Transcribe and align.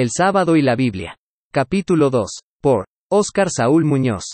El 0.00 0.08
sábado 0.16 0.56
y 0.56 0.62
la 0.62 0.76
Biblia. 0.76 1.18
Capítulo 1.52 2.08
2. 2.08 2.30
Por 2.62 2.86
Óscar 3.10 3.50
Saúl 3.50 3.84
Muñoz. 3.84 4.24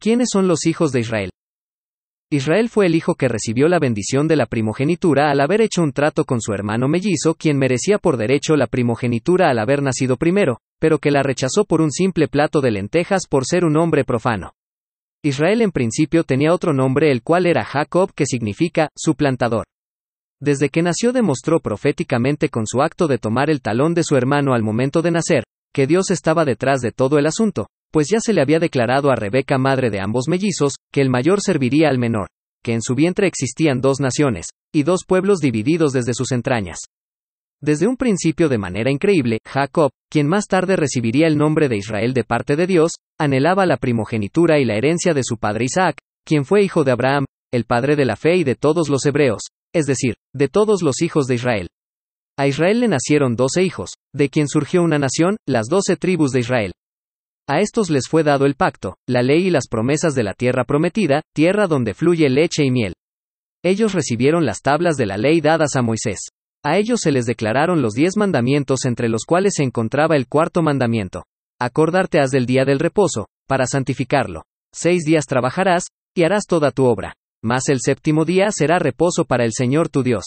¿Quiénes 0.00 0.28
son 0.32 0.48
los 0.48 0.64
hijos 0.64 0.90
de 0.90 1.00
Israel? 1.00 1.30
Israel 2.30 2.70
fue 2.70 2.86
el 2.86 2.94
hijo 2.94 3.14
que 3.14 3.28
recibió 3.28 3.68
la 3.68 3.78
bendición 3.78 4.26
de 4.26 4.36
la 4.36 4.46
primogenitura 4.46 5.30
al 5.30 5.40
haber 5.40 5.60
hecho 5.60 5.82
un 5.82 5.92
trato 5.92 6.24
con 6.24 6.40
su 6.40 6.54
hermano 6.54 6.88
mellizo, 6.88 7.34
quien 7.34 7.58
merecía 7.58 7.98
por 7.98 8.16
derecho 8.16 8.56
la 8.56 8.68
primogenitura 8.68 9.50
al 9.50 9.58
haber 9.58 9.82
nacido 9.82 10.16
primero, 10.16 10.60
pero 10.78 10.98
que 10.98 11.10
la 11.10 11.22
rechazó 11.22 11.66
por 11.66 11.82
un 11.82 11.92
simple 11.92 12.26
plato 12.26 12.62
de 12.62 12.70
lentejas 12.70 13.26
por 13.28 13.44
ser 13.44 13.66
un 13.66 13.76
hombre 13.76 14.04
profano. 14.04 14.54
Israel 15.22 15.60
en 15.60 15.72
principio 15.72 16.24
tenía 16.24 16.54
otro 16.54 16.72
nombre 16.72 17.12
el 17.12 17.22
cual 17.22 17.44
era 17.44 17.66
Jacob 17.66 18.14
que 18.14 18.24
significa 18.24 18.88
suplantador. 18.96 19.66
Desde 20.42 20.70
que 20.70 20.82
nació 20.82 21.12
demostró 21.12 21.60
proféticamente 21.60 22.48
con 22.48 22.66
su 22.66 22.80
acto 22.80 23.06
de 23.06 23.18
tomar 23.18 23.50
el 23.50 23.60
talón 23.60 23.92
de 23.92 24.02
su 24.02 24.16
hermano 24.16 24.54
al 24.54 24.62
momento 24.62 25.02
de 25.02 25.10
nacer, 25.10 25.44
que 25.74 25.86
Dios 25.86 26.10
estaba 26.10 26.46
detrás 26.46 26.80
de 26.80 26.92
todo 26.92 27.18
el 27.18 27.26
asunto, 27.26 27.66
pues 27.92 28.08
ya 28.10 28.20
se 28.20 28.32
le 28.32 28.40
había 28.40 28.58
declarado 28.58 29.10
a 29.10 29.16
Rebeca 29.16 29.58
madre 29.58 29.90
de 29.90 30.00
ambos 30.00 30.28
mellizos, 30.28 30.74
que 30.90 31.02
el 31.02 31.10
mayor 31.10 31.40
serviría 31.42 31.90
al 31.90 31.98
menor, 31.98 32.28
que 32.64 32.72
en 32.72 32.80
su 32.80 32.94
vientre 32.94 33.26
existían 33.26 33.80
dos 33.80 34.00
naciones, 34.00 34.46
y 34.72 34.82
dos 34.82 35.04
pueblos 35.06 35.40
divididos 35.40 35.92
desde 35.92 36.14
sus 36.14 36.32
entrañas. 36.32 36.78
Desde 37.60 37.86
un 37.86 37.98
principio 37.98 38.48
de 38.48 38.56
manera 38.56 38.90
increíble, 38.90 39.38
Jacob, 39.46 39.90
quien 40.10 40.26
más 40.26 40.46
tarde 40.46 40.76
recibiría 40.76 41.26
el 41.26 41.36
nombre 41.36 41.68
de 41.68 41.76
Israel 41.76 42.14
de 42.14 42.24
parte 42.24 42.56
de 42.56 42.66
Dios, 42.66 42.92
anhelaba 43.18 43.66
la 43.66 43.76
primogenitura 43.76 44.58
y 44.58 44.64
la 44.64 44.76
herencia 44.76 45.12
de 45.12 45.22
su 45.22 45.36
padre 45.36 45.66
Isaac, 45.66 45.98
quien 46.24 46.46
fue 46.46 46.62
hijo 46.62 46.84
de 46.84 46.92
Abraham, 46.92 47.26
el 47.52 47.64
padre 47.66 47.96
de 47.96 48.06
la 48.06 48.16
fe 48.16 48.36
y 48.36 48.44
de 48.44 48.54
todos 48.54 48.88
los 48.88 49.04
hebreos, 49.04 49.42
es 49.72 49.86
decir, 49.86 50.16
de 50.34 50.48
todos 50.48 50.82
los 50.82 51.02
hijos 51.02 51.26
de 51.26 51.34
Israel. 51.36 51.68
A 52.38 52.46
Israel 52.46 52.80
le 52.80 52.88
nacieron 52.88 53.36
doce 53.36 53.62
hijos, 53.62 53.90
de 54.14 54.30
quien 54.30 54.48
surgió 54.48 54.82
una 54.82 54.98
nación, 54.98 55.36
las 55.46 55.66
doce 55.66 55.96
tribus 55.96 56.32
de 56.32 56.40
Israel. 56.40 56.72
A 57.48 57.60
estos 57.60 57.90
les 57.90 58.08
fue 58.08 58.22
dado 58.22 58.46
el 58.46 58.54
pacto, 58.54 58.96
la 59.08 59.22
ley 59.22 59.48
y 59.48 59.50
las 59.50 59.68
promesas 59.68 60.14
de 60.14 60.22
la 60.22 60.34
tierra 60.34 60.64
prometida, 60.64 61.22
tierra 61.34 61.66
donde 61.66 61.94
fluye 61.94 62.28
leche 62.28 62.64
y 62.64 62.70
miel. 62.70 62.94
Ellos 63.62 63.92
recibieron 63.92 64.46
las 64.46 64.62
tablas 64.62 64.96
de 64.96 65.06
la 65.06 65.18
ley 65.18 65.40
dadas 65.40 65.76
a 65.76 65.82
Moisés. 65.82 66.28
A 66.64 66.78
ellos 66.78 67.00
se 67.00 67.10
les 67.10 67.26
declararon 67.26 67.82
los 67.82 67.94
diez 67.94 68.16
mandamientos 68.16 68.84
entre 68.84 69.08
los 69.08 69.24
cuales 69.24 69.54
se 69.56 69.64
encontraba 69.64 70.16
el 70.16 70.28
cuarto 70.28 70.62
mandamiento. 70.62 71.24
Acordarte 71.60 72.20
has 72.20 72.30
del 72.30 72.46
día 72.46 72.64
del 72.64 72.78
reposo, 72.78 73.26
para 73.46 73.66
santificarlo. 73.66 74.44
Seis 74.72 75.04
días 75.04 75.26
trabajarás, 75.26 75.88
y 76.16 76.22
harás 76.22 76.44
toda 76.46 76.70
tu 76.70 76.84
obra 76.84 77.14
mas 77.42 77.68
el 77.68 77.80
séptimo 77.80 78.24
día 78.24 78.50
será 78.50 78.78
reposo 78.78 79.24
para 79.24 79.44
el 79.44 79.52
Señor 79.52 79.88
tu 79.88 80.02
Dios. 80.02 80.24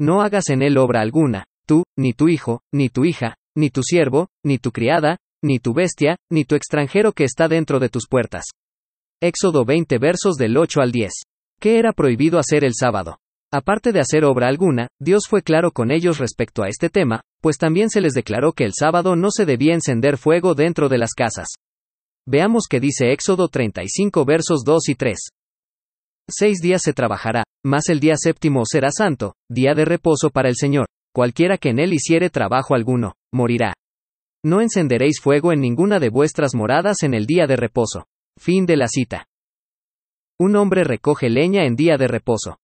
No 0.00 0.22
hagas 0.22 0.48
en 0.48 0.62
él 0.62 0.78
obra 0.78 1.00
alguna, 1.00 1.44
tú, 1.66 1.84
ni 1.96 2.12
tu 2.12 2.28
hijo, 2.28 2.62
ni 2.72 2.88
tu 2.88 3.04
hija, 3.04 3.36
ni 3.56 3.70
tu 3.70 3.82
siervo, 3.82 4.28
ni 4.44 4.58
tu 4.58 4.72
criada, 4.72 5.18
ni 5.42 5.58
tu 5.58 5.74
bestia, 5.74 6.16
ni 6.30 6.44
tu 6.44 6.54
extranjero 6.54 7.12
que 7.12 7.24
está 7.24 7.48
dentro 7.48 7.78
de 7.78 7.88
tus 7.88 8.06
puertas. 8.08 8.44
Éxodo 9.22 9.64
20 9.64 9.98
versos 9.98 10.36
del 10.36 10.56
8 10.56 10.80
al 10.80 10.92
10. 10.92 11.12
¿Qué 11.60 11.78
era 11.78 11.92
prohibido 11.92 12.38
hacer 12.38 12.64
el 12.64 12.72
sábado? 12.74 13.18
Aparte 13.52 13.92
de 13.92 14.00
hacer 14.00 14.24
obra 14.24 14.48
alguna, 14.48 14.88
Dios 15.00 15.24
fue 15.28 15.42
claro 15.42 15.72
con 15.72 15.90
ellos 15.90 16.18
respecto 16.18 16.62
a 16.62 16.68
este 16.68 16.88
tema, 16.88 17.22
pues 17.40 17.58
también 17.58 17.90
se 17.90 18.00
les 18.00 18.12
declaró 18.12 18.52
que 18.52 18.64
el 18.64 18.72
sábado 18.74 19.16
no 19.16 19.30
se 19.30 19.44
debía 19.44 19.74
encender 19.74 20.16
fuego 20.18 20.54
dentro 20.54 20.88
de 20.88 20.98
las 20.98 21.14
casas. 21.14 21.48
Veamos 22.26 22.64
qué 22.70 22.80
dice 22.80 23.12
Éxodo 23.12 23.48
35 23.48 24.24
versos 24.24 24.62
2 24.64 24.88
y 24.88 24.94
3. 24.94 25.18
Seis 26.30 26.58
días 26.62 26.82
se 26.84 26.92
trabajará, 26.92 27.42
mas 27.64 27.88
el 27.88 27.98
día 27.98 28.14
séptimo 28.16 28.62
será 28.64 28.90
santo, 28.90 29.34
día 29.48 29.74
de 29.74 29.84
reposo 29.84 30.30
para 30.30 30.48
el 30.48 30.54
Señor. 30.56 30.86
Cualquiera 31.12 31.58
que 31.58 31.70
en 31.70 31.80
él 31.80 31.92
hiciere 31.92 32.30
trabajo 32.30 32.74
alguno, 32.74 33.14
morirá. 33.32 33.74
No 34.44 34.60
encenderéis 34.60 35.20
fuego 35.20 35.52
en 35.52 35.60
ninguna 35.60 35.98
de 35.98 36.08
vuestras 36.08 36.54
moradas 36.54 37.02
en 37.02 37.14
el 37.14 37.26
día 37.26 37.46
de 37.46 37.56
reposo. 37.56 38.04
Fin 38.38 38.64
de 38.64 38.76
la 38.76 38.86
cita. 38.86 39.26
Un 40.38 40.56
hombre 40.56 40.84
recoge 40.84 41.28
leña 41.28 41.64
en 41.64 41.74
día 41.74 41.96
de 41.98 42.06
reposo. 42.06 42.58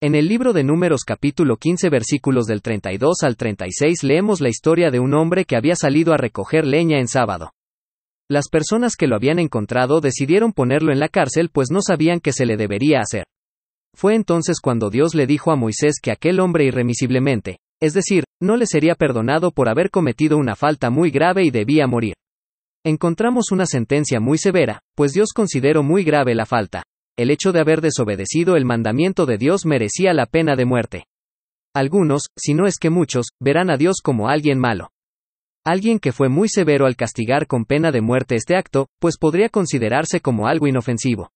En 0.00 0.14
el 0.14 0.28
libro 0.28 0.52
de 0.52 0.64
Números 0.64 1.02
capítulo 1.04 1.56
15 1.56 1.90
versículos 1.90 2.46
del 2.46 2.62
32 2.62 3.22
al 3.22 3.36
36 3.36 4.04
leemos 4.04 4.40
la 4.40 4.48
historia 4.48 4.90
de 4.90 5.00
un 5.00 5.14
hombre 5.14 5.44
que 5.44 5.56
había 5.56 5.74
salido 5.74 6.12
a 6.14 6.16
recoger 6.16 6.64
leña 6.64 6.98
en 7.00 7.08
sábado. 7.08 7.52
Las 8.30 8.48
personas 8.48 8.96
que 8.96 9.06
lo 9.06 9.16
habían 9.16 9.38
encontrado 9.38 10.00
decidieron 10.00 10.52
ponerlo 10.52 10.92
en 10.92 10.98
la 10.98 11.08
cárcel 11.08 11.50
pues 11.50 11.70
no 11.70 11.80
sabían 11.82 12.20
qué 12.20 12.32
se 12.32 12.46
le 12.46 12.56
debería 12.56 13.00
hacer. 13.00 13.24
Fue 13.94 14.14
entonces 14.14 14.60
cuando 14.60 14.88
Dios 14.88 15.14
le 15.14 15.26
dijo 15.26 15.52
a 15.52 15.56
Moisés 15.56 15.96
que 16.02 16.10
aquel 16.10 16.40
hombre 16.40 16.64
irremisiblemente, 16.64 17.58
es 17.80 17.92
decir, 17.92 18.24
no 18.40 18.56
le 18.56 18.66
sería 18.66 18.94
perdonado 18.94 19.50
por 19.50 19.68
haber 19.68 19.90
cometido 19.90 20.38
una 20.38 20.56
falta 20.56 20.88
muy 20.90 21.10
grave 21.10 21.44
y 21.44 21.50
debía 21.50 21.86
morir. 21.86 22.14
Encontramos 22.84 23.52
una 23.52 23.66
sentencia 23.66 24.20
muy 24.20 24.38
severa, 24.38 24.80
pues 24.94 25.12
Dios 25.12 25.30
consideró 25.34 25.82
muy 25.82 26.02
grave 26.02 26.34
la 26.34 26.46
falta. 26.46 26.82
El 27.16 27.30
hecho 27.30 27.52
de 27.52 27.60
haber 27.60 27.80
desobedecido 27.80 28.56
el 28.56 28.64
mandamiento 28.64 29.26
de 29.26 29.38
Dios 29.38 29.66
merecía 29.66 30.12
la 30.14 30.26
pena 30.26 30.56
de 30.56 30.64
muerte. 30.64 31.04
Algunos, 31.74 32.24
si 32.36 32.54
no 32.54 32.66
es 32.66 32.78
que 32.78 32.90
muchos, 32.90 33.26
verán 33.40 33.70
a 33.70 33.76
Dios 33.76 33.96
como 34.02 34.28
alguien 34.28 34.58
malo. 34.58 34.90
Alguien 35.66 35.98
que 35.98 36.12
fue 36.12 36.28
muy 36.28 36.50
severo 36.50 36.84
al 36.84 36.94
castigar 36.94 37.46
con 37.46 37.64
pena 37.64 37.90
de 37.90 38.02
muerte 38.02 38.34
este 38.34 38.54
acto, 38.54 38.88
pues 38.98 39.16
podría 39.16 39.48
considerarse 39.48 40.20
como 40.20 40.46
algo 40.46 40.66
inofensivo. 40.66 41.30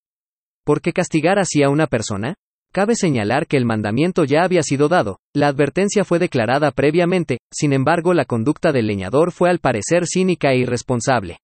¿Por 0.64 0.82
qué 0.82 0.92
castigar 0.92 1.38
así 1.38 1.62
a 1.62 1.70
una 1.70 1.86
persona? 1.86 2.34
Cabe 2.70 2.94
señalar 2.94 3.46
que 3.46 3.56
el 3.56 3.64
mandamiento 3.64 4.24
ya 4.24 4.42
había 4.44 4.62
sido 4.62 4.88
dado, 4.88 5.20
la 5.34 5.48
advertencia 5.48 6.04
fue 6.04 6.18
declarada 6.18 6.70
previamente, 6.72 7.38
sin 7.50 7.72
embargo 7.72 8.12
la 8.12 8.26
conducta 8.26 8.70
del 8.70 8.86
leñador 8.86 9.32
fue 9.32 9.48
al 9.48 9.60
parecer 9.60 10.06
cínica 10.06 10.52
e 10.52 10.58
irresponsable. 10.58 11.38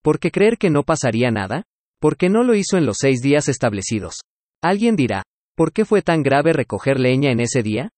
¿Por 0.00 0.20
qué 0.20 0.30
creer 0.30 0.58
que 0.58 0.70
no 0.70 0.84
pasaría 0.84 1.32
nada? 1.32 1.64
¿Por 2.00 2.16
qué 2.16 2.28
no 2.28 2.44
lo 2.44 2.54
hizo 2.54 2.76
en 2.76 2.86
los 2.86 2.98
seis 3.00 3.20
días 3.20 3.48
establecidos? 3.48 4.20
Alguien 4.62 4.94
dirá, 4.94 5.24
¿por 5.56 5.72
qué 5.72 5.84
fue 5.84 6.02
tan 6.02 6.22
grave 6.22 6.52
recoger 6.52 7.00
leña 7.00 7.32
en 7.32 7.40
ese 7.40 7.64
día? 7.64 7.90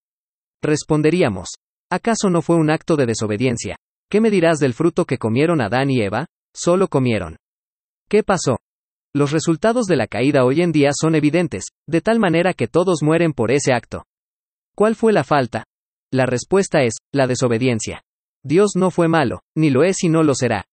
Responderíamos, 0.62 1.50
¿acaso 1.90 2.30
no 2.30 2.40
fue 2.40 2.56
un 2.56 2.70
acto 2.70 2.96
de 2.96 3.04
desobediencia, 3.04 3.76
¿Qué 4.14 4.20
me 4.20 4.30
dirás 4.30 4.60
del 4.60 4.74
fruto 4.74 5.06
que 5.06 5.18
comieron 5.18 5.60
Adán 5.60 5.90
y 5.90 6.00
Eva? 6.00 6.26
Solo 6.54 6.86
comieron. 6.86 7.36
¿Qué 8.08 8.22
pasó? 8.22 8.58
Los 9.12 9.32
resultados 9.32 9.86
de 9.86 9.96
la 9.96 10.06
caída 10.06 10.44
hoy 10.44 10.62
en 10.62 10.70
día 10.70 10.90
son 10.92 11.16
evidentes, 11.16 11.64
de 11.88 12.00
tal 12.00 12.20
manera 12.20 12.54
que 12.54 12.68
todos 12.68 13.02
mueren 13.02 13.32
por 13.32 13.50
ese 13.50 13.72
acto. 13.72 14.04
¿Cuál 14.76 14.94
fue 14.94 15.12
la 15.12 15.24
falta? 15.24 15.64
La 16.12 16.26
respuesta 16.26 16.84
es, 16.84 16.94
la 17.12 17.26
desobediencia. 17.26 18.02
Dios 18.44 18.76
no 18.76 18.92
fue 18.92 19.08
malo, 19.08 19.40
ni 19.56 19.70
lo 19.70 19.82
es 19.82 20.04
y 20.04 20.08
no 20.08 20.22
lo 20.22 20.36
será. 20.36 20.64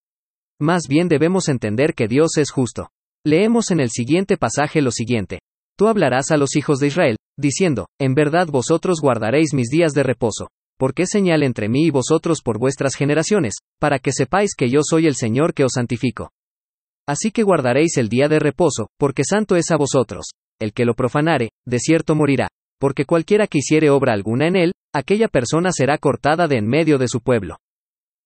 Más 0.59 0.83
bien 0.87 1.07
debemos 1.07 1.49
entender 1.49 1.95
que 1.95 2.07
Dios 2.07 2.37
es 2.37 2.51
justo. 2.51 2.89
Leemos 3.25 3.71
en 3.71 3.79
el 3.79 3.89
siguiente 3.89 4.37
pasaje 4.37 4.83
lo 4.83 4.91
siguiente. 4.91 5.39
Tú 5.75 5.87
hablarás 5.87 6.29
a 6.29 6.37
los 6.37 6.55
hijos 6.55 6.77
de 6.77 6.85
Israel, 6.85 7.17
diciendo, 7.39 7.87
en 7.99 8.13
verdad 8.13 8.45
vosotros 8.51 9.01
guardaréis 9.01 9.55
mis 9.55 9.69
días 9.69 9.93
de 9.93 10.03
reposo, 10.03 10.49
porque 10.81 11.03
es 11.03 11.09
señal 11.11 11.43
entre 11.43 11.69
mí 11.69 11.85
y 11.85 11.91
vosotros 11.91 12.41
por 12.43 12.57
vuestras 12.57 12.95
generaciones, 12.95 13.53
para 13.79 13.99
que 13.99 14.11
sepáis 14.11 14.55
que 14.57 14.67
yo 14.67 14.79
soy 14.81 15.05
el 15.05 15.13
Señor 15.13 15.53
que 15.53 15.63
os 15.63 15.73
santifico. 15.75 16.31
Así 17.07 17.29
que 17.29 17.43
guardaréis 17.43 17.97
el 17.97 18.09
día 18.09 18.27
de 18.27 18.39
reposo, 18.39 18.87
porque 18.97 19.21
santo 19.23 19.55
es 19.55 19.69
a 19.69 19.77
vosotros. 19.77 20.31
El 20.59 20.73
que 20.73 20.85
lo 20.85 20.95
profanare, 20.95 21.51
de 21.67 21.77
cierto 21.77 22.15
morirá, 22.15 22.47
porque 22.79 23.05
cualquiera 23.05 23.45
que 23.45 23.59
hiciere 23.59 23.91
obra 23.91 24.13
alguna 24.13 24.47
en 24.47 24.55
él, 24.55 24.71
aquella 24.91 25.27
persona 25.27 25.69
será 25.71 25.99
cortada 25.99 26.47
de 26.47 26.57
en 26.57 26.65
medio 26.65 26.97
de 26.97 27.07
su 27.07 27.21
pueblo. 27.21 27.57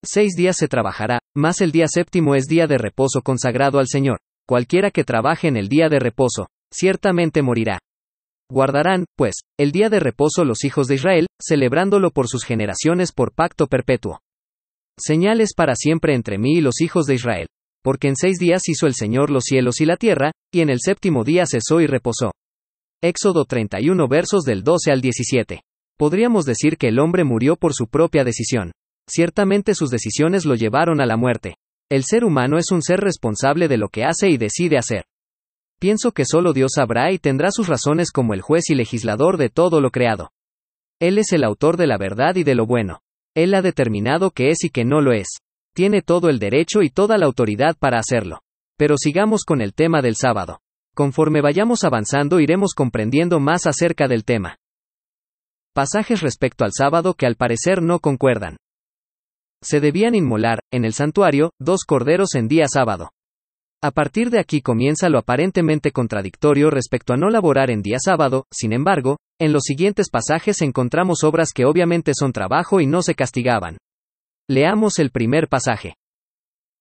Seis 0.01 0.37
días 0.37 0.55
se 0.55 0.69
trabajará, 0.69 1.19
mas 1.35 1.59
el 1.59 1.73
día 1.73 1.87
séptimo 1.89 2.35
es 2.35 2.45
día 2.45 2.67
de 2.67 2.77
reposo 2.77 3.21
consagrado 3.21 3.79
al 3.79 3.87
Señor. 3.89 4.19
Cualquiera 4.47 4.91
que 4.91 5.03
trabaje 5.03 5.49
en 5.49 5.57
el 5.57 5.67
día 5.67 5.89
de 5.89 5.99
reposo, 5.99 6.47
ciertamente 6.71 7.41
morirá. 7.41 7.79
Guardarán, 8.51 9.05
pues, 9.17 9.35
el 9.59 9.71
día 9.71 9.89
de 9.89 9.99
reposo 9.99 10.45
los 10.45 10.63
hijos 10.63 10.87
de 10.87 10.95
Israel, 10.95 11.27
celebrándolo 11.41 12.11
por 12.11 12.27
sus 12.27 12.43
generaciones 12.43 13.11
por 13.11 13.33
pacto 13.33 13.65
perpetuo. 13.65 14.19
Señales 14.99 15.53
para 15.55 15.75
siempre 15.75 16.13
entre 16.13 16.37
mí 16.37 16.57
y 16.57 16.61
los 16.61 16.79
hijos 16.79 17.05
de 17.05 17.15
Israel. 17.15 17.47
Porque 17.83 18.07
en 18.07 18.15
seis 18.15 18.37
días 18.37 18.63
hizo 18.67 18.87
el 18.87 18.93
Señor 18.93 19.29
los 19.29 19.43
cielos 19.43 19.81
y 19.81 19.85
la 19.85 19.97
tierra, 19.97 20.31
y 20.53 20.61
en 20.61 20.69
el 20.69 20.79
séptimo 20.79 21.23
día 21.23 21.45
cesó 21.45 21.81
y 21.81 21.87
reposó. 21.87 22.31
Éxodo 23.03 23.45
31 23.45 24.07
versos 24.07 24.43
del 24.43 24.63
12 24.63 24.91
al 24.91 25.01
17. 25.01 25.61
Podríamos 25.97 26.45
decir 26.45 26.77
que 26.77 26.87
el 26.87 26.99
hombre 26.99 27.23
murió 27.23 27.55
por 27.55 27.73
su 27.73 27.87
propia 27.87 28.23
decisión. 28.23 28.71
Ciertamente 29.09 29.75
sus 29.75 29.89
decisiones 29.89 30.45
lo 30.45 30.55
llevaron 30.55 31.01
a 31.01 31.05
la 31.05 31.17
muerte. 31.17 31.55
El 31.91 32.03
ser 32.03 32.23
humano 32.25 32.57
es 32.57 32.71
un 32.71 32.81
ser 32.81 32.99
responsable 32.99 33.67
de 33.67 33.77
lo 33.77 33.89
que 33.89 34.03
hace 34.03 34.29
y 34.29 34.37
decide 34.37 34.77
hacer. 34.77 35.05
Pienso 35.79 36.11
que 36.11 36.25
solo 36.25 36.53
Dios 36.53 36.71
sabrá 36.75 37.11
y 37.11 37.19
tendrá 37.19 37.51
sus 37.51 37.67
razones 37.67 38.11
como 38.11 38.33
el 38.33 38.41
juez 38.41 38.69
y 38.69 38.75
legislador 38.75 39.37
de 39.37 39.49
todo 39.49 39.81
lo 39.81 39.91
creado. 39.91 40.31
Él 40.99 41.17
es 41.17 41.33
el 41.33 41.43
autor 41.43 41.77
de 41.77 41.87
la 41.87 41.97
verdad 41.97 42.35
y 42.35 42.43
de 42.43 42.55
lo 42.55 42.65
bueno. 42.65 43.01
Él 43.35 43.53
ha 43.53 43.61
determinado 43.61 44.31
qué 44.31 44.49
es 44.49 44.63
y 44.63 44.69
qué 44.69 44.85
no 44.85 45.01
lo 45.01 45.11
es. 45.11 45.27
Tiene 45.73 46.01
todo 46.01 46.29
el 46.29 46.39
derecho 46.39 46.81
y 46.81 46.89
toda 46.89 47.17
la 47.17 47.25
autoridad 47.25 47.75
para 47.77 47.99
hacerlo. 47.99 48.39
Pero 48.77 48.95
sigamos 48.97 49.43
con 49.43 49.61
el 49.61 49.73
tema 49.73 50.01
del 50.01 50.15
sábado. 50.15 50.61
Conforme 50.93 51.41
vayamos 51.41 51.83
avanzando 51.83 52.39
iremos 52.39 52.73
comprendiendo 52.73 53.41
más 53.41 53.67
acerca 53.67 54.07
del 54.07 54.23
tema. 54.23 54.57
Pasajes 55.73 56.21
respecto 56.21 56.63
al 56.63 56.71
sábado 56.71 57.15
que 57.15 57.25
al 57.25 57.35
parecer 57.35 57.81
no 57.81 57.99
concuerdan. 57.99 58.57
se 59.61 59.79
debían 59.79 60.15
inmolar, 60.15 60.59
en 60.71 60.85
el 60.85 60.93
santuario, 60.93 61.51
dos 61.59 61.85
corderos 61.85 62.35
en 62.35 62.47
día 62.47 62.67
sábado. 62.67 63.11
A 63.85 63.91
partir 63.91 64.31
de 64.31 64.39
aquí 64.39 64.61
comienza 64.61 65.09
lo 65.09 65.19
aparentemente 65.19 65.91
contradictorio 65.91 66.71
respecto 66.71 67.13
a 67.13 67.17
no 67.17 67.29
laborar 67.29 67.69
en 67.69 67.83
día 67.83 67.97
sábado, 68.03 68.47
sin 68.51 68.73
embargo, 68.73 69.19
en 69.39 69.53
los 69.53 69.61
siguientes 69.61 70.09
pasajes 70.09 70.63
encontramos 70.63 71.23
obras 71.23 71.49
que 71.53 71.65
obviamente 71.65 72.13
son 72.17 72.33
trabajo 72.33 72.81
y 72.81 72.87
no 72.87 73.03
se 73.03 73.13
castigaban. 73.13 73.77
Leamos 74.49 74.97
el 74.97 75.11
primer 75.11 75.47
pasaje. 75.49 75.93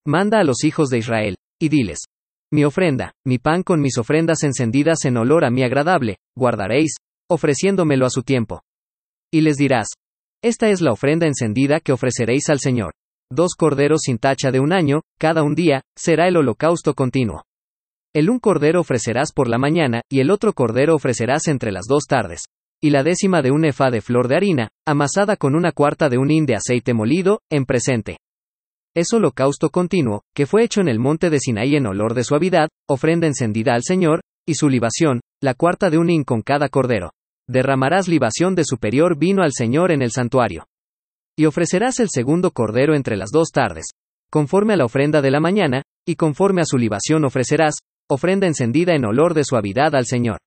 Manda 0.06 0.40
a 0.40 0.44
los 0.44 0.64
hijos 0.64 0.88
de 0.88 0.96
Israel, 0.96 1.36
y 1.60 1.68
diles, 1.68 1.98
mi 2.50 2.64
ofrenda, 2.64 3.12
mi 3.26 3.36
pan 3.36 3.64
con 3.64 3.82
mis 3.82 3.98
ofrendas 3.98 4.42
encendidas 4.42 5.04
en 5.04 5.18
olor 5.18 5.44
a 5.44 5.50
mi 5.50 5.62
agradable, 5.62 6.16
guardaréis, 6.34 6.94
ofreciéndomelo 7.28 8.06
a 8.06 8.10
su 8.10 8.22
tiempo. 8.22 8.62
Y 9.30 9.42
les 9.42 9.56
dirás, 9.58 9.88
esta 10.42 10.70
es 10.70 10.80
la 10.80 10.92
ofrenda 10.92 11.26
encendida 11.26 11.80
que 11.80 11.92
ofreceréis 11.92 12.48
al 12.48 12.60
Señor 12.60 12.94
dos 13.30 13.54
corderos 13.54 14.02
sin 14.02 14.18
tacha 14.18 14.50
de 14.50 14.60
un 14.60 14.72
año, 14.72 15.02
cada 15.18 15.42
un 15.42 15.54
día, 15.54 15.82
será 15.96 16.28
el 16.28 16.36
holocausto 16.36 16.94
continuo. 16.94 17.44
El 18.14 18.30
un 18.30 18.38
cordero 18.38 18.80
ofrecerás 18.80 19.32
por 19.32 19.48
la 19.48 19.58
mañana, 19.58 20.02
y 20.08 20.20
el 20.20 20.30
otro 20.30 20.52
cordero 20.52 20.94
ofrecerás 20.94 21.48
entre 21.48 21.72
las 21.72 21.86
dos 21.88 22.04
tardes. 22.08 22.42
Y 22.80 22.90
la 22.90 23.02
décima 23.02 23.42
de 23.42 23.50
un 23.50 23.64
efa 23.64 23.90
de 23.90 24.00
flor 24.00 24.28
de 24.28 24.36
harina, 24.36 24.68
amasada 24.86 25.36
con 25.36 25.54
una 25.54 25.72
cuarta 25.72 26.08
de 26.08 26.18
un 26.18 26.30
hin 26.30 26.46
de 26.46 26.54
aceite 26.54 26.94
molido, 26.94 27.40
en 27.50 27.64
presente. 27.64 28.18
Es 28.94 29.12
holocausto 29.12 29.70
continuo, 29.70 30.22
que 30.34 30.46
fue 30.46 30.62
hecho 30.62 30.80
en 30.80 30.88
el 30.88 31.00
monte 31.00 31.28
de 31.28 31.40
Sinaí 31.40 31.74
en 31.74 31.86
olor 31.86 32.14
de 32.14 32.22
suavidad, 32.22 32.68
ofrenda 32.88 33.26
encendida 33.26 33.74
al 33.74 33.82
Señor, 33.82 34.20
y 34.46 34.54
su 34.54 34.68
libación, 34.68 35.20
la 35.42 35.54
cuarta 35.54 35.90
de 35.90 35.98
un 35.98 36.10
hin 36.10 36.22
con 36.22 36.42
cada 36.42 36.68
cordero. 36.68 37.10
Derramarás 37.48 38.06
libación 38.06 38.54
de 38.54 38.64
superior 38.64 39.18
vino 39.18 39.42
al 39.42 39.52
Señor 39.52 39.90
en 39.90 40.02
el 40.02 40.12
santuario. 40.12 40.66
Y 41.36 41.46
ofrecerás 41.46 41.98
el 42.00 42.08
segundo 42.10 42.52
cordero 42.52 42.94
entre 42.94 43.16
las 43.16 43.30
dos 43.30 43.48
tardes, 43.50 43.86
conforme 44.30 44.74
a 44.74 44.76
la 44.76 44.84
ofrenda 44.84 45.20
de 45.20 45.30
la 45.30 45.40
mañana, 45.40 45.82
y 46.06 46.16
conforme 46.16 46.60
a 46.60 46.64
su 46.64 46.78
libación 46.78 47.24
ofrecerás, 47.24 47.74
ofrenda 48.08 48.46
encendida 48.46 48.94
en 48.94 49.04
olor 49.04 49.34
de 49.34 49.44
suavidad 49.44 49.94
al 49.94 50.06
Señor. 50.06 50.38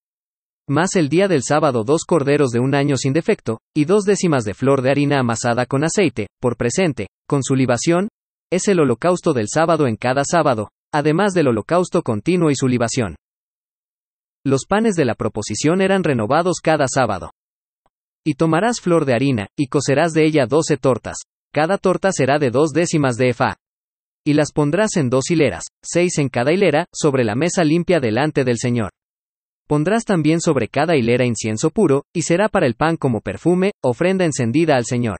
Más 0.69 0.95
el 0.95 1.09
día 1.09 1.27
del 1.27 1.43
sábado 1.43 1.83
dos 1.83 2.03
corderos 2.05 2.51
de 2.51 2.59
un 2.59 2.75
año 2.75 2.97
sin 2.97 3.13
defecto, 3.13 3.59
y 3.75 3.85
dos 3.85 4.03
décimas 4.03 4.43
de 4.43 4.53
flor 4.53 4.81
de 4.81 4.91
harina 4.91 5.19
amasada 5.19 5.65
con 5.65 5.83
aceite, 5.83 6.27
por 6.41 6.57
presente, 6.57 7.07
con 7.27 7.43
su 7.43 7.55
libación, 7.55 8.09
es 8.51 8.67
el 8.67 8.79
holocausto 8.79 9.33
del 9.33 9.47
sábado 9.47 9.87
en 9.87 9.95
cada 9.95 10.23
sábado, 10.23 10.69
además 10.93 11.33
del 11.33 11.47
holocausto 11.47 12.01
continuo 12.01 12.49
y 12.49 12.55
su 12.55 12.67
libación. 12.67 13.15
Los 14.45 14.65
panes 14.65 14.95
de 14.95 15.05
la 15.05 15.15
proposición 15.15 15.81
eran 15.81 16.03
renovados 16.03 16.59
cada 16.61 16.87
sábado. 16.87 17.31
Y 18.29 18.33
tomarás 18.33 18.81
flor 18.81 19.05
de 19.05 19.13
harina, 19.13 19.47
y 19.57 19.67
cocerás 19.67 20.11
de 20.11 20.25
ella 20.25 20.47
doce 20.47 20.75
tortas. 20.75 21.15
Cada 21.53 21.77
torta 21.77 22.11
será 22.11 22.39
de 22.39 22.49
dos 22.49 22.71
décimas 22.71 23.15
de 23.15 23.29
efa. 23.29 23.55
Y 24.25 24.33
las 24.33 24.51
pondrás 24.51 24.97
en 24.97 25.09
dos 25.09 25.31
hileras, 25.31 25.63
seis 25.81 26.17
en 26.17 26.27
cada 26.27 26.51
hilera, 26.51 26.87
sobre 26.93 27.23
la 27.23 27.35
mesa 27.35 27.63
limpia 27.63 28.01
delante 28.01 28.43
del 28.43 28.57
Señor. 28.57 28.91
Pondrás 29.65 30.03
también 30.03 30.41
sobre 30.41 30.67
cada 30.67 30.97
hilera 30.97 31.23
incienso 31.23 31.69
puro, 31.69 32.03
y 32.13 32.23
será 32.23 32.49
para 32.49 32.67
el 32.67 32.75
pan 32.75 32.97
como 32.97 33.21
perfume, 33.21 33.71
ofrenda 33.81 34.25
encendida 34.25 34.75
al 34.75 34.83
Señor. 34.83 35.19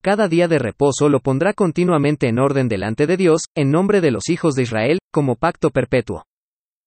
Cada 0.00 0.26
día 0.26 0.48
de 0.48 0.58
reposo 0.58 1.10
lo 1.10 1.20
pondrá 1.20 1.52
continuamente 1.52 2.26
en 2.28 2.38
orden 2.38 2.68
delante 2.68 3.06
de 3.06 3.18
Dios, 3.18 3.42
en 3.54 3.70
nombre 3.70 4.00
de 4.00 4.12
los 4.12 4.30
hijos 4.30 4.54
de 4.54 4.62
Israel, 4.62 4.98
como 5.12 5.36
pacto 5.36 5.68
perpetuo. 5.68 6.24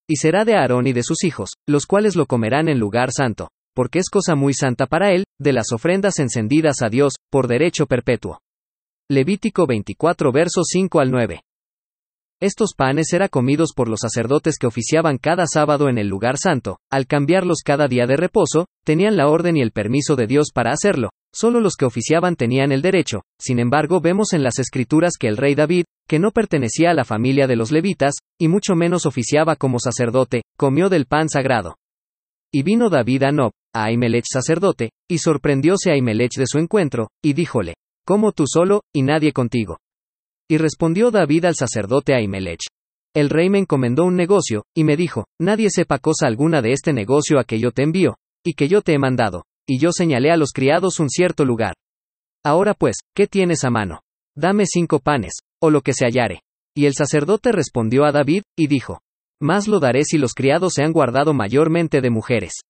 Y 0.09 0.15
será 0.15 0.45
de 0.45 0.55
Aarón 0.55 0.87
y 0.87 0.93
de 0.93 1.03
sus 1.03 1.23
hijos, 1.23 1.51
los 1.67 1.85
cuales 1.85 2.15
lo 2.15 2.25
comerán 2.25 2.69
en 2.69 2.79
lugar 2.79 3.11
santo 3.11 3.49
porque 3.73 3.99
es 3.99 4.09
cosa 4.09 4.35
muy 4.35 4.53
santa 4.53 4.85
para 4.85 5.11
él, 5.11 5.22
de 5.39 5.53
las 5.53 5.71
ofrendas 5.71 6.19
encendidas 6.19 6.81
a 6.81 6.89
Dios, 6.89 7.13
por 7.29 7.47
derecho 7.47 7.85
perpetuo. 7.85 8.39
Levítico 9.09 9.67
24 9.67 10.31
versos 10.31 10.67
5 10.69 10.99
al 10.99 11.11
9. 11.11 11.41
Estos 12.41 12.73
panes 12.75 13.13
eran 13.13 13.29
comidos 13.29 13.71
por 13.73 13.87
los 13.87 14.01
sacerdotes 14.01 14.57
que 14.57 14.67
oficiaban 14.67 15.17
cada 15.17 15.45
sábado 15.47 15.87
en 15.87 15.97
el 15.97 16.07
lugar 16.07 16.37
santo, 16.37 16.77
al 16.91 17.07
cambiarlos 17.07 17.59
cada 17.63 17.87
día 17.87 18.05
de 18.05 18.17
reposo, 18.17 18.67
tenían 18.83 19.15
la 19.15 19.29
orden 19.29 19.55
y 19.55 19.61
el 19.61 19.71
permiso 19.71 20.17
de 20.17 20.27
Dios 20.27 20.47
para 20.53 20.71
hacerlo, 20.71 21.11
solo 21.33 21.61
los 21.61 21.75
que 21.75 21.85
oficiaban 21.85 22.35
tenían 22.35 22.73
el 22.73 22.81
derecho, 22.81 23.21
sin 23.39 23.59
embargo 23.59 24.01
vemos 24.01 24.33
en 24.33 24.43
las 24.43 24.59
escrituras 24.59 25.13
que 25.17 25.29
el 25.29 25.37
rey 25.37 25.55
David, 25.55 25.85
que 26.07 26.19
no 26.19 26.31
pertenecía 26.31 26.91
a 26.91 26.93
la 26.93 27.05
familia 27.05 27.47
de 27.47 27.55
los 27.55 27.71
levitas, 27.71 28.15
y 28.37 28.49
mucho 28.49 28.75
menos 28.75 29.05
oficiaba 29.05 29.55
como 29.55 29.79
sacerdote, 29.79 30.41
comió 30.57 30.89
del 30.89 31.05
pan 31.05 31.29
sagrado. 31.29 31.77
Y 32.51 32.63
vino 32.63 32.89
David 32.89 33.23
a 33.23 33.31
Nob, 33.31 33.51
a 33.73 33.85
Ahimelech 33.85 34.25
sacerdote, 34.31 34.91
y 35.09 35.17
sorprendióse 35.17 35.89
a 35.89 35.93
Ahimelech 35.93 36.33
de 36.37 36.45
su 36.47 36.59
encuentro, 36.59 37.09
y 37.23 37.33
díjole, 37.33 37.73
¿Cómo 38.05 38.31
tú 38.31 38.45
solo, 38.47 38.81
y 38.93 39.01
nadie 39.01 39.31
contigo? 39.31 39.77
Y 40.49 40.57
respondió 40.57 41.09
David 41.09 41.45
al 41.45 41.55
sacerdote 41.55 42.13
Ahimelech, 42.13 42.59
el 43.15 43.29
rey 43.29 43.49
me 43.49 43.59
encomendó 43.59 44.05
un 44.05 44.15
negocio, 44.15 44.63
y 44.75 44.83
me 44.83 44.97
dijo, 44.97 45.25
nadie 45.39 45.69
sepa 45.69 45.99
cosa 45.99 46.25
alguna 46.25 46.63
de 46.63 46.71
este 46.71 46.93
negocio 46.93 47.39
a 47.39 47.43
que 47.43 47.59
yo 47.59 47.71
te 47.71 47.83
envío, 47.83 48.17
y 48.43 48.55
que 48.55 48.67
yo 48.67 48.81
te 48.81 48.93
he 48.93 48.99
mandado, 48.99 49.45
y 49.67 49.79
yo 49.79 49.91
señalé 49.91 50.31
a 50.31 50.37
los 50.37 50.51
criados 50.51 50.99
un 50.99 51.09
cierto 51.09 51.45
lugar. 51.45 51.75
Ahora 52.43 52.73
pues, 52.73 52.97
¿qué 53.15 53.27
tienes 53.27 53.63
a 53.63 53.69
mano? 53.69 54.01
Dame 54.35 54.65
cinco 54.65 54.99
panes, 54.99 55.33
o 55.61 55.69
lo 55.69 55.81
que 55.81 55.93
se 55.93 56.05
hallare. 56.05 56.41
Y 56.75 56.87
el 56.87 56.95
sacerdote 56.95 57.51
respondió 57.51 58.03
a 58.03 58.11
David, 58.11 58.41
y 58.57 58.65
dijo, 58.65 58.99
más 59.39 59.67
lo 59.67 59.79
daré 59.79 60.03
si 60.05 60.17
los 60.17 60.33
criados 60.33 60.73
se 60.73 60.83
han 60.83 60.91
guardado 60.91 61.35
mayormente 61.35 62.01
de 62.01 62.09
mujeres. 62.09 62.61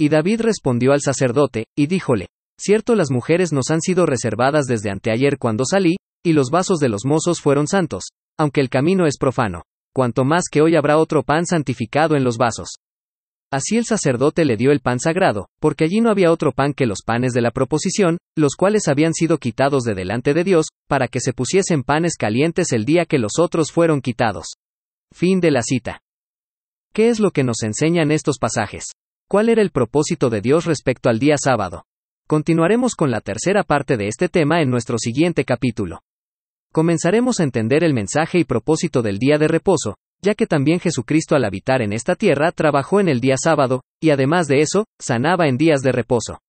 Y 0.00 0.08
David 0.08 0.40
respondió 0.40 0.92
al 0.92 1.02
sacerdote, 1.02 1.66
y 1.76 1.86
díjole, 1.86 2.28
Cierto 2.58 2.94
las 2.94 3.10
mujeres 3.10 3.52
nos 3.52 3.70
han 3.70 3.82
sido 3.82 4.06
reservadas 4.06 4.64
desde 4.64 4.90
anteayer 4.90 5.36
cuando 5.36 5.64
salí, 5.66 5.96
y 6.24 6.32
los 6.32 6.48
vasos 6.48 6.78
de 6.78 6.88
los 6.88 7.04
mozos 7.04 7.42
fueron 7.42 7.66
santos, 7.66 8.04
aunque 8.38 8.62
el 8.62 8.70
camino 8.70 9.06
es 9.06 9.18
profano. 9.18 9.62
Cuanto 9.94 10.24
más 10.24 10.44
que 10.50 10.62
hoy 10.62 10.74
habrá 10.74 10.96
otro 10.96 11.22
pan 11.22 11.44
santificado 11.44 12.16
en 12.16 12.24
los 12.24 12.38
vasos. 12.38 12.76
Así 13.52 13.76
el 13.76 13.84
sacerdote 13.84 14.46
le 14.46 14.56
dio 14.56 14.70
el 14.70 14.80
pan 14.80 15.00
sagrado, 15.00 15.48
porque 15.60 15.84
allí 15.84 16.00
no 16.00 16.08
había 16.08 16.32
otro 16.32 16.52
pan 16.52 16.72
que 16.72 16.86
los 16.86 17.02
panes 17.04 17.34
de 17.34 17.42
la 17.42 17.50
proposición, 17.50 18.16
los 18.38 18.54
cuales 18.54 18.88
habían 18.88 19.12
sido 19.12 19.36
quitados 19.36 19.82
de 19.82 19.94
delante 19.94 20.32
de 20.32 20.44
Dios, 20.44 20.68
para 20.88 21.08
que 21.08 21.20
se 21.20 21.34
pusiesen 21.34 21.82
panes 21.82 22.16
calientes 22.16 22.72
el 22.72 22.86
día 22.86 23.04
que 23.04 23.18
los 23.18 23.38
otros 23.38 23.70
fueron 23.70 24.00
quitados. 24.00 24.46
Fin 25.12 25.40
de 25.40 25.50
la 25.50 25.60
cita. 25.60 26.00
¿Qué 26.94 27.10
es 27.10 27.20
lo 27.20 27.32
que 27.32 27.44
nos 27.44 27.62
enseñan 27.62 28.10
estos 28.10 28.38
pasajes? 28.38 28.92
¿Cuál 29.30 29.48
era 29.48 29.62
el 29.62 29.70
propósito 29.70 30.28
de 30.28 30.40
Dios 30.40 30.64
respecto 30.64 31.08
al 31.08 31.20
día 31.20 31.36
sábado? 31.38 31.84
Continuaremos 32.26 32.96
con 32.96 33.12
la 33.12 33.20
tercera 33.20 33.62
parte 33.62 33.96
de 33.96 34.08
este 34.08 34.28
tema 34.28 34.60
en 34.60 34.70
nuestro 34.70 34.98
siguiente 34.98 35.44
capítulo. 35.44 36.00
Comenzaremos 36.72 37.38
a 37.38 37.44
entender 37.44 37.84
el 37.84 37.94
mensaje 37.94 38.40
y 38.40 38.44
propósito 38.44 39.02
del 39.02 39.18
día 39.18 39.38
de 39.38 39.46
reposo, 39.46 39.94
ya 40.20 40.34
que 40.34 40.48
también 40.48 40.80
Jesucristo 40.80 41.36
al 41.36 41.44
habitar 41.44 41.80
en 41.80 41.92
esta 41.92 42.16
tierra 42.16 42.50
trabajó 42.50 42.98
en 42.98 43.08
el 43.08 43.20
día 43.20 43.36
sábado, 43.40 43.82
y 44.00 44.10
además 44.10 44.48
de 44.48 44.62
eso, 44.62 44.86
sanaba 44.98 45.46
en 45.46 45.58
días 45.58 45.82
de 45.82 45.92
reposo. 45.92 46.40